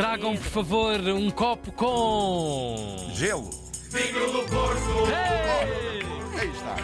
[0.00, 3.10] Tragam, por favor, um copo com.
[3.12, 3.50] Gelo.
[3.92, 4.08] Hey!
[6.38, 6.74] Aí está.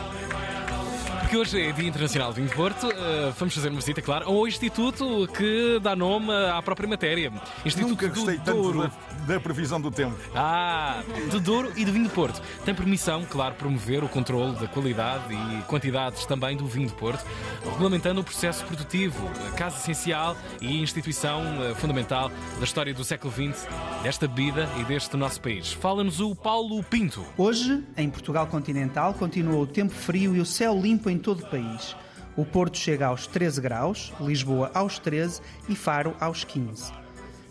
[1.36, 2.90] Hoje é Dia Internacional do Vinho de Porto.
[2.90, 7.30] eh, vamos fazer uma visita, claro, ao Instituto que dá nome à própria matéria.
[7.64, 8.90] Instituto Nunca do gostei tanto Douro.
[9.26, 10.16] da, da previsão do tempo.
[10.34, 12.40] Ah, do Douro e do vinho de Porto.
[12.64, 17.22] Tem permissão, claro, promover o controle da qualidade e quantidades também do vinho de Porto,
[17.64, 23.30] regulamentando o processo produtivo, a casa essencial e instituição eh, fundamental da história do século
[23.30, 23.68] XX,
[24.02, 25.70] desta bebida e deste nosso país.
[25.74, 27.22] Fala-nos o Paulo Pinto.
[27.36, 31.50] Hoje, em Portugal continental, continua o tempo frio e o céu limpo em todo o
[31.50, 31.96] país.
[32.36, 36.92] O Porto chega aos 13 graus, Lisboa aos 13 e Faro aos 15.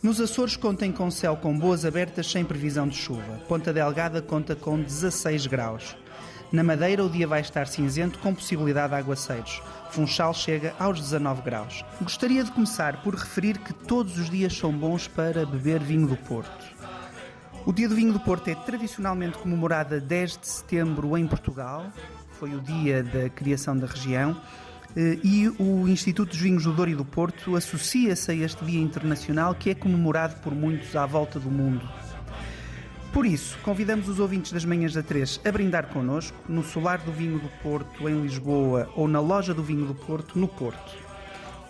[0.02, 3.42] Nos Açores contem com céu com boas abertas sem previsão de chuva.
[3.50, 5.98] Ponta Delgada conta com 16 graus.
[6.54, 9.62] Na Madeira o dia vai estar cinzento com possibilidade de aguaceiros.
[9.90, 11.84] Funchal chega aos 19 graus.
[12.02, 16.16] Gostaria de começar por referir que todos os dias são bons para beber vinho do
[16.16, 16.76] Porto.
[17.66, 21.92] O Dia do Vinho do Porto é tradicionalmente comemorado a 10 de setembro em Portugal,
[22.40, 24.36] foi o dia da criação da região,
[24.96, 28.82] eh, e o Instituto dos Vinhos do Douro e do Porto associa-se a este Dia
[28.82, 31.88] Internacional que é comemorado por muitos à volta do mundo.
[33.12, 37.12] Por isso, convidamos os ouvintes das Manhãs da 3 a brindar connosco no Solar do
[37.12, 41.06] Vinho do Porto, em Lisboa, ou na Loja do Vinho do Porto, no Porto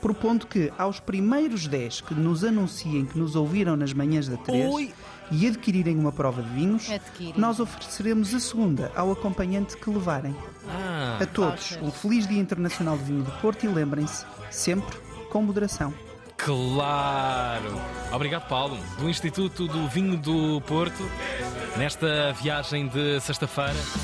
[0.05, 4.71] propondo que aos primeiros 10 que nos anunciem que nos ouviram nas manhãs da 3
[4.71, 4.93] Oi.
[5.31, 7.33] e adquirirem uma prova de vinhos, Adquirem.
[7.35, 10.35] nós ofereceremos a segunda ao acompanhante que levarem.
[10.69, 11.81] Ah, A todos, vouchers.
[11.81, 14.95] um feliz Dia Internacional do Vinho do Porto e lembrem-se, sempre
[15.31, 15.91] com moderação.
[16.37, 17.81] claro!
[18.13, 21.03] Obrigado, Paulo, do Instituto do Vinho do Porto,
[21.77, 23.73] nesta viagem de sexta-feira.